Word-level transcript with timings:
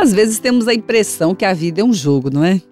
Às 0.00 0.14
vezes 0.14 0.38
temos 0.38 0.66
a 0.66 0.72
impressão 0.72 1.34
que 1.34 1.44
a 1.44 1.52
vida 1.52 1.82
é 1.82 1.84
um 1.84 1.92
jogo, 1.92 2.30
não 2.32 2.42
é? 2.42 2.62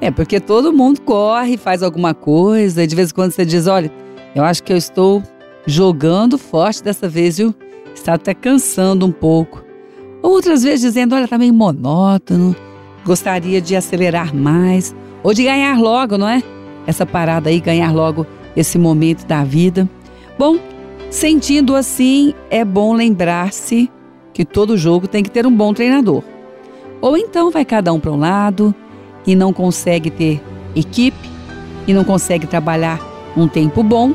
É, 0.00 0.12
porque 0.12 0.38
todo 0.38 0.72
mundo 0.72 1.00
corre, 1.00 1.56
faz 1.56 1.82
alguma 1.82 2.14
coisa, 2.14 2.84
e 2.84 2.86
de 2.86 2.94
vez 2.94 3.10
em 3.10 3.14
quando 3.14 3.32
você 3.32 3.44
diz: 3.44 3.66
olha, 3.66 3.90
eu 4.32 4.44
acho 4.44 4.62
que 4.62 4.72
eu 4.72 4.76
estou 4.76 5.24
jogando 5.66 6.38
forte 6.38 6.80
dessa 6.80 7.08
vez, 7.08 7.38
viu? 7.38 7.52
Está 7.92 8.14
até 8.14 8.32
cansando 8.32 9.04
um 9.04 9.10
pouco. 9.10 9.64
Outras 10.22 10.62
vezes 10.62 10.82
dizendo: 10.82 11.16
olha, 11.16 11.24
está 11.24 11.36
meio 11.36 11.52
monótono, 11.52 12.54
gostaria 13.04 13.60
de 13.60 13.74
acelerar 13.74 14.32
mais, 14.32 14.94
ou 15.24 15.34
de 15.34 15.42
ganhar 15.42 15.76
logo, 15.80 16.16
não 16.16 16.28
é? 16.28 16.44
Essa 16.86 17.04
parada 17.04 17.50
aí, 17.50 17.58
ganhar 17.58 17.92
logo 17.92 18.24
esse 18.56 18.78
momento 18.78 19.26
da 19.26 19.42
vida. 19.42 19.90
Bom, 20.38 20.60
sentindo 21.10 21.74
assim, 21.74 22.32
é 22.48 22.64
bom 22.64 22.94
lembrar-se 22.94 23.90
que 24.32 24.44
todo 24.44 24.76
jogo 24.76 25.08
tem 25.08 25.24
que 25.24 25.30
ter 25.30 25.44
um 25.44 25.52
bom 25.52 25.74
treinador. 25.74 26.22
Ou 27.02 27.16
então 27.16 27.50
vai 27.50 27.64
cada 27.64 27.92
um 27.92 27.98
para 27.98 28.12
um 28.12 28.18
lado 28.18 28.72
e 29.26 29.34
não 29.34 29.52
consegue 29.52 30.08
ter 30.08 30.40
equipe 30.74 31.28
e 31.86 31.92
não 31.92 32.04
consegue 32.04 32.46
trabalhar 32.46 33.00
um 33.36 33.48
tempo 33.48 33.82
bom, 33.82 34.14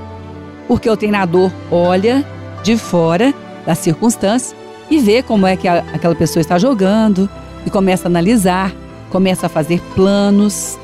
porque 0.70 0.90
o 0.90 0.96
treinador 0.96 1.52
olha 1.70 2.26
de 2.64 2.78
fora 2.78 3.34
da 3.66 3.76
circunstância 3.76 4.56
e 4.90 5.00
vê 5.00 5.22
como 5.22 5.46
é 5.46 5.58
que 5.58 5.68
a, 5.68 5.80
aquela 5.94 6.16
pessoa 6.16 6.40
está 6.40 6.58
jogando 6.58 7.30
e 7.66 7.70
começa 7.70 8.08
a 8.08 8.10
analisar, 8.10 8.74
começa 9.10 9.48
a 9.48 9.50
fazer 9.50 9.82
planos. 9.94 10.80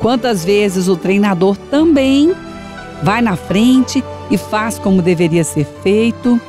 Quantas 0.00 0.44
vezes 0.44 0.88
o 0.88 0.96
treinador 0.96 1.56
também 1.70 2.34
vai 3.00 3.22
na 3.22 3.36
frente 3.36 4.02
e 4.28 4.36
faz 4.36 4.76
como 4.76 5.00
deveria 5.00 5.44
ser 5.44 5.64
feito. 5.84 6.40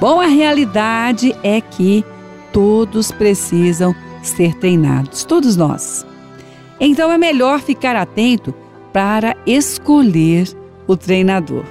Bom, 0.00 0.20
a 0.20 0.26
realidade 0.26 1.36
é 1.42 1.60
que 1.60 2.04
todos 2.52 3.12
precisam 3.12 3.94
ser 4.26 4.54
treinados, 4.54 5.24
todos 5.24 5.56
nós. 5.56 6.06
Então 6.80 7.10
é 7.10 7.18
melhor 7.18 7.60
ficar 7.60 7.96
atento 7.96 8.54
para 8.92 9.36
escolher 9.46 10.48
o 10.86 10.96
treinador. 10.96 11.64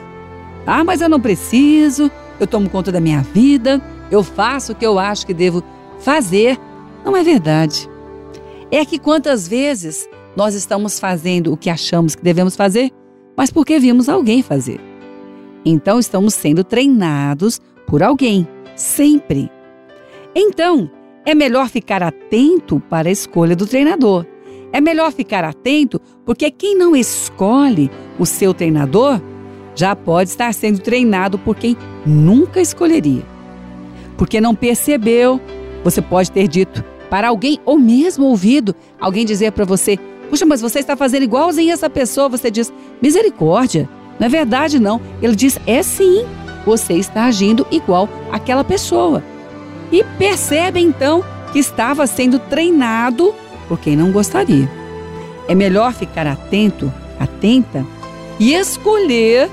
Ah, 0.65 0.83
mas 0.83 1.01
eu 1.01 1.09
não 1.09 1.19
preciso, 1.19 2.09
eu 2.39 2.47
tomo 2.47 2.69
conta 2.69 2.91
da 2.91 3.01
minha 3.01 3.21
vida, 3.21 3.81
eu 4.09 4.23
faço 4.23 4.71
o 4.71 4.75
que 4.75 4.85
eu 4.85 4.97
acho 4.97 5.25
que 5.25 5.33
devo 5.33 5.63
fazer. 5.99 6.57
Não 7.03 7.15
é 7.15 7.23
verdade. 7.23 7.89
É 8.71 8.85
que 8.85 8.97
quantas 8.97 9.47
vezes 9.47 10.07
nós 10.35 10.55
estamos 10.55 10.99
fazendo 10.99 11.53
o 11.53 11.57
que 11.57 11.69
achamos 11.69 12.15
que 12.15 12.23
devemos 12.23 12.55
fazer 12.55 12.91
mas 13.35 13.51
porque 13.51 13.79
vimos 13.79 14.09
alguém 14.09 14.41
fazer. 14.41 14.79
Então 15.65 15.99
estamos 15.99 16.33
sendo 16.33 16.63
treinados 16.63 17.59
por 17.87 18.03
alguém, 18.03 18.47
sempre. 18.75 19.49
Então, 20.35 20.89
é 21.25 21.33
melhor 21.33 21.69
ficar 21.69 22.03
atento 22.03 22.81
para 22.89 23.09
a 23.09 23.11
escolha 23.11 23.55
do 23.55 23.65
treinador. 23.65 24.25
É 24.71 24.81
melhor 24.81 25.11
ficar 25.11 25.43
atento 25.43 26.01
porque 26.25 26.49
quem 26.49 26.75
não 26.77 26.95
escolhe 26.95 27.91
o 28.17 28.25
seu 28.25 28.53
treinador 28.53 29.21
já 29.75 29.95
pode 29.95 30.29
estar 30.29 30.53
sendo 30.53 30.79
treinado 30.79 31.37
por 31.37 31.55
quem 31.55 31.77
nunca 32.05 32.59
escolheria. 32.61 33.23
Porque 34.17 34.41
não 34.41 34.55
percebeu, 34.55 35.39
você 35.83 36.01
pode 36.01 36.31
ter 36.31 36.47
dito 36.47 36.83
para 37.09 37.27
alguém 37.27 37.59
ou 37.65 37.77
mesmo 37.77 38.25
ouvido 38.25 38.75
alguém 38.99 39.25
dizer 39.25 39.51
para 39.51 39.65
você: 39.65 39.97
Puxa, 40.29 40.45
mas 40.45 40.61
você 40.61 40.79
está 40.79 40.95
fazendo 40.95 41.23
igualzinho 41.23 41.71
essa 41.71 41.89
pessoa. 41.89 42.29
Você 42.29 42.49
diz, 42.49 42.73
misericórdia. 42.99 43.87
Não 44.19 44.25
é 44.25 44.29
verdade, 44.29 44.79
não. 44.79 44.99
Ele 45.21 45.35
diz, 45.35 45.59
é 45.67 45.83
sim. 45.83 46.25
Você 46.65 46.93
está 46.93 47.25
agindo 47.25 47.67
igual 47.69 48.09
àquela 48.31 48.63
pessoa. 48.63 49.23
E 49.93 50.03
percebe 50.17 50.79
então 50.79 51.23
que 51.51 51.59
estava 51.59 52.07
sendo 52.07 52.39
treinado 52.39 53.31
por 53.67 53.79
quem 53.79 53.95
não 53.95 54.11
gostaria. 54.11 54.67
É 55.47 55.53
melhor 55.53 55.93
ficar 55.93 56.25
atento, 56.25 56.91
atenta 57.19 57.85
e 58.39 58.55
escolher 58.55 59.51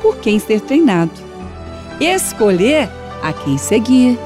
por 0.00 0.18
quem 0.18 0.38
ser 0.38 0.60
treinado. 0.60 1.10
Escolher 2.00 2.88
a 3.20 3.32
quem 3.32 3.58
seguir, 3.58 4.16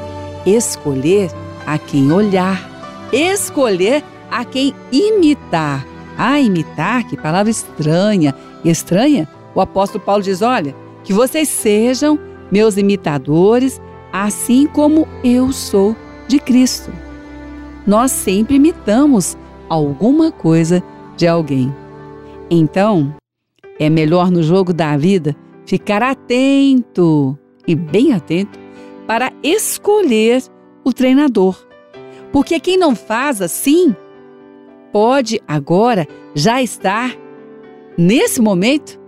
escolher 0.44 1.30
a 1.66 1.78
quem 1.78 2.12
olhar, 2.12 3.08
escolher 3.10 4.04
a 4.30 4.44
quem 4.44 4.74
imitar. 4.92 5.86
Ah, 6.18 6.38
imitar, 6.38 7.08
que 7.08 7.16
palavra 7.16 7.50
estranha. 7.50 8.34
Estranha? 8.62 9.26
O 9.54 9.62
apóstolo 9.62 10.04
Paulo 10.04 10.22
diz: 10.22 10.42
olha, 10.42 10.76
que 11.02 11.14
vocês 11.14 11.48
sejam 11.48 12.18
meus 12.50 12.76
imitadores, 12.76 13.80
assim 14.12 14.66
como 14.66 15.08
eu 15.24 15.52
sou 15.52 15.96
de 16.28 16.38
Cristo. 16.38 16.92
Nós 17.86 18.12
sempre 18.12 18.56
imitamos 18.56 19.36
alguma 19.68 20.30
coisa 20.30 20.82
de 21.16 21.26
alguém. 21.26 21.74
Então, 22.50 23.14
é 23.78 23.88
melhor 23.88 24.30
no 24.30 24.42
jogo 24.42 24.72
da 24.72 24.96
vida 24.96 25.34
ficar 25.66 26.02
atento 26.02 27.38
e 27.66 27.74
bem 27.74 28.12
atento 28.12 28.58
para 29.06 29.32
escolher 29.42 30.42
o 30.84 30.92
treinador. 30.92 31.56
Porque 32.30 32.60
quem 32.60 32.76
não 32.76 32.94
faz 32.94 33.40
assim 33.40 33.94
pode 34.92 35.40
agora 35.48 36.06
já 36.34 36.62
estar 36.62 37.16
nesse 37.96 38.40
momento, 38.40 39.00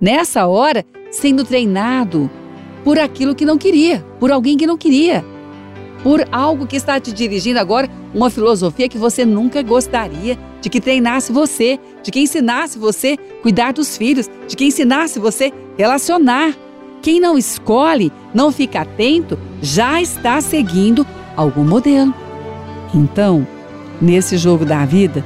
nessa 0.00 0.46
hora, 0.46 0.84
sendo 1.10 1.44
treinado 1.44 2.30
por 2.86 3.00
aquilo 3.00 3.34
que 3.34 3.44
não 3.44 3.58
queria, 3.58 4.06
por 4.20 4.30
alguém 4.30 4.56
que 4.56 4.64
não 4.64 4.78
queria, 4.78 5.24
por 6.04 6.24
algo 6.30 6.68
que 6.68 6.76
está 6.76 7.00
te 7.00 7.12
dirigindo 7.12 7.58
agora, 7.58 7.90
uma 8.14 8.30
filosofia 8.30 8.88
que 8.88 8.96
você 8.96 9.24
nunca 9.24 9.60
gostaria 9.60 10.38
de 10.60 10.70
que 10.70 10.80
treinasse 10.80 11.32
você, 11.32 11.80
de 12.00 12.12
que 12.12 12.20
ensinasse 12.20 12.78
você 12.78 13.16
cuidar 13.42 13.72
dos 13.72 13.96
filhos, 13.96 14.30
de 14.46 14.54
que 14.54 14.64
ensinasse 14.64 15.18
você 15.18 15.52
relacionar. 15.76 16.54
Quem 17.02 17.18
não 17.18 17.36
escolhe, 17.36 18.12
não 18.32 18.52
fica 18.52 18.82
atento, 18.82 19.36
já 19.60 20.00
está 20.00 20.40
seguindo 20.40 21.04
algum 21.36 21.64
modelo. 21.64 22.14
Então, 22.94 23.44
Nesse 24.00 24.36
jogo 24.36 24.64
da 24.64 24.84
vida, 24.84 25.24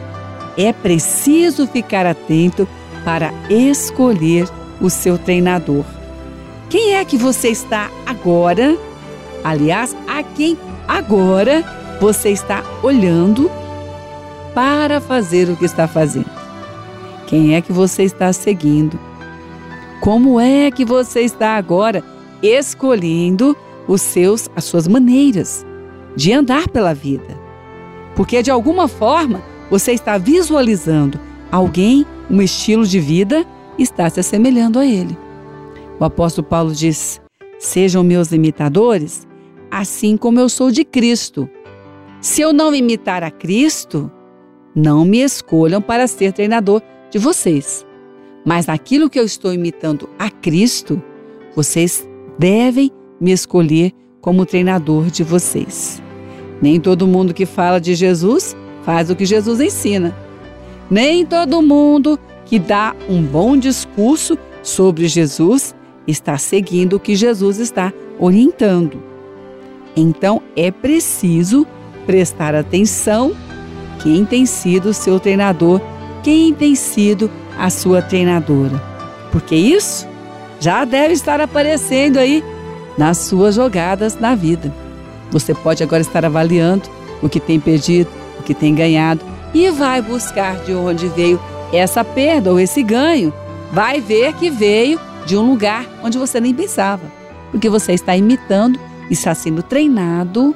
é 0.57 0.73
preciso 0.73 1.67
ficar 1.67 2.07
atento 2.07 2.69
para 3.05 3.33
escolher 3.49 4.49
o 4.81 4.89
seu 4.89 5.19
treinador. 5.19 5.85
É 7.01 7.05
que 7.05 7.17
você 7.17 7.49
está 7.49 7.91
agora? 8.05 8.77
Aliás, 9.43 9.97
a 10.07 10.23
quem 10.23 10.59
agora 10.87 11.65
você 11.99 12.29
está 12.29 12.63
olhando 12.83 13.51
para 14.55 15.01
fazer 15.01 15.49
o 15.49 15.57
que 15.57 15.65
está 15.65 15.89
fazendo? 15.89 16.31
Quem 17.27 17.55
é 17.55 17.63
que 17.63 17.73
você 17.73 18.03
está 18.03 18.31
seguindo? 18.35 19.01
Como 20.03 20.39
é 20.39 20.71
que 20.71 20.85
você 20.85 21.23
está 21.23 21.57
agora 21.57 22.05
escolhendo 22.43 23.57
os 23.89 24.03
seus 24.03 24.51
as 24.55 24.65
suas 24.65 24.87
maneiras 24.87 25.65
de 26.15 26.35
andar 26.35 26.69
pela 26.69 26.93
vida? 26.93 27.41
porque 28.15 28.43
de 28.43 28.51
alguma 28.51 28.89
forma 28.89 29.41
você 29.71 29.93
está 29.93 30.19
visualizando 30.19 31.19
alguém, 31.51 32.05
um 32.29 32.43
estilo 32.43 32.87
de 32.87 33.01
vida, 33.01 33.47
está 33.79 34.11
se 34.11 34.21
assemelhando 34.21 34.79
a 34.79 34.85
ele. 34.85 35.17
O 36.01 36.05
apóstolo 36.07 36.49
Paulo 36.49 36.73
diz: 36.73 37.21
Sejam 37.59 38.03
meus 38.03 38.33
imitadores, 38.33 39.29
assim 39.71 40.17
como 40.17 40.41
eu 40.41 40.49
sou 40.49 40.71
de 40.71 40.83
Cristo. 40.83 41.49
Se 42.23 42.41
eu 42.41 42.55
não 42.55 42.75
imitar 42.75 43.23
a 43.23 43.31
Cristo, 43.31 44.11
não 44.75 45.05
me 45.05 45.21
escolham 45.21 45.83
para 45.83 46.07
ser 46.07 46.33
treinador 46.33 46.81
de 47.11 47.19
vocês. 47.19 47.87
Mas 48.47 48.69
aquilo 48.69 49.11
que 49.11 49.21
eu 49.21 49.25
estou 49.25 49.53
imitando 49.53 50.09
a 50.19 50.31
Cristo, 50.31 51.03
vocês 51.55 52.09
devem 52.39 52.91
me 53.21 53.31
escolher 53.31 53.93
como 54.23 54.47
treinador 54.47 55.11
de 55.11 55.23
vocês. 55.23 56.03
Nem 56.63 56.81
todo 56.81 57.07
mundo 57.07 57.35
que 57.35 57.45
fala 57.45 57.79
de 57.79 57.95
Jesus 57.95 58.57
faz 58.83 59.11
o 59.11 59.17
que 59.17 59.27
Jesus 59.27 59.61
ensina. 59.61 60.17
Nem 60.91 61.27
todo 61.27 61.61
mundo 61.61 62.19
que 62.47 62.59
dá 62.59 62.95
um 63.09 63.23
bom 63.23 63.55
discurso 63.57 64.39
sobre 64.63 65.07
Jesus 65.09 65.75
está 66.07 66.37
seguindo 66.39 66.95
o 66.95 67.01
que 67.01 67.15
Jesus 67.15 67.59
está 67.59 67.93
orientando. 68.19 69.03
Então 69.97 70.43
é 70.57 70.71
preciso 70.71 71.67
prestar 72.07 72.55
atenção 72.55 73.33
quem 74.03 74.25
tem 74.25 74.47
sido 74.47 74.91
o 74.91 74.95
seu 74.95 75.21
treinador, 75.21 75.81
quem 76.23 76.55
tem 76.55 76.75
sido 76.75 77.31
a 77.59 77.69
sua 77.71 78.01
treinadora. 78.01 78.81
Porque 79.31 79.55
isso 79.55 80.09
já 80.59 80.85
deve 80.85 81.15
estar 81.15 81.41
aparecendo 81.41 82.19
aí 82.19 82.43
nas 82.97 83.19
suas 83.19 83.55
jogadas 83.55 84.19
na 84.19 84.35
vida. 84.35 84.73
Você 85.31 85.55
pode 85.55 85.83
agora 85.83 86.03
estar 86.03 86.25
avaliando 86.25 86.89
o 87.23 87.29
que 87.29 87.39
tem 87.39 87.61
perdido, 87.61 88.11
o 88.39 88.43
que 88.43 88.55
tem 88.55 88.75
ganhado 88.75 89.25
e 89.53 89.71
vai 89.71 90.01
buscar 90.01 90.57
de 90.65 90.73
onde 90.75 91.09
veio 91.09 91.41
essa 91.73 92.05
perda 92.05 92.51
ou 92.51 92.59
esse 92.59 92.83
ganho. 92.83 93.33
Vai 93.73 94.01
ver 94.01 94.33
que 94.35 94.51
veio 94.51 94.99
de 95.31 95.37
um 95.37 95.49
lugar 95.49 95.87
onde 96.03 96.19
você 96.19 96.41
nem 96.41 96.53
pensava, 96.53 97.05
porque 97.53 97.69
você 97.69 97.93
está 97.93 98.17
imitando 98.17 98.81
está 99.09 99.33
sendo 99.33 99.63
treinado 99.63 100.55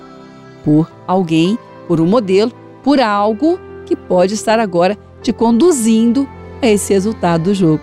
por 0.64 0.90
alguém 1.06 1.56
por 1.86 2.00
um 2.00 2.06
modelo, 2.06 2.50
por 2.82 3.00
algo 3.00 3.56
que 3.86 3.94
pode 3.94 4.34
estar 4.34 4.58
agora 4.58 4.98
te 5.22 5.32
conduzindo 5.32 6.28
a 6.60 6.66
esse 6.66 6.92
resultado 6.92 7.44
do 7.44 7.54
jogo. 7.54 7.82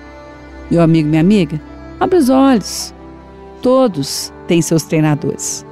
Meu 0.69 0.81
amigo, 0.81 1.07
minha 1.07 1.21
amiga, 1.21 1.61
abre 1.97 2.17
os 2.17 2.29
olhos. 2.29 2.93
Todos 3.61 4.33
têm 4.45 4.61
seus 4.61 4.83
treinadores. 4.83 5.65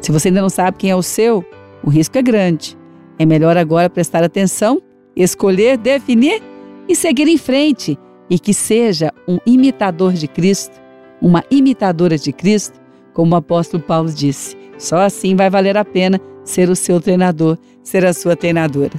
Se 0.00 0.12
você 0.12 0.28
ainda 0.28 0.40
não 0.40 0.48
sabe 0.48 0.76
quem 0.78 0.90
é 0.90 0.96
o 0.96 1.02
seu, 1.02 1.44
o 1.82 1.90
risco 1.90 2.16
é 2.16 2.22
grande. 2.22 2.78
É 3.18 3.26
melhor 3.26 3.56
agora 3.56 3.90
prestar 3.90 4.22
atenção, 4.22 4.80
escolher, 5.16 5.76
definir 5.76 6.40
e 6.88 6.94
seguir 6.94 7.26
em 7.26 7.38
frente 7.38 7.98
e 8.30 8.38
que 8.38 8.54
seja 8.54 9.12
um 9.26 9.38
imitador 9.44 10.12
de 10.12 10.28
Cristo, 10.28 10.80
uma 11.20 11.44
imitadora 11.50 12.16
de 12.16 12.32
Cristo, 12.32 12.80
como 13.12 13.34
o 13.34 13.38
apóstolo 13.38 13.82
Paulo 13.82 14.10
disse. 14.10 14.56
Só 14.78 14.98
assim 14.98 15.34
vai 15.34 15.50
valer 15.50 15.76
a 15.76 15.84
pena 15.84 16.20
ser 16.44 16.70
o 16.70 16.76
seu 16.76 17.00
treinador, 17.00 17.58
ser 17.82 18.06
a 18.06 18.14
sua 18.14 18.36
treinadora. 18.36 18.92